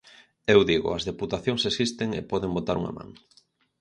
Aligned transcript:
Eu 0.53 0.59
digo: 0.71 0.87
as 0.91 1.03
deputacións 1.09 1.61
existen 1.69 2.09
e 2.19 2.21
poden 2.31 2.53
botar 2.57 2.75
unha 2.81 2.93
man. 2.97 3.09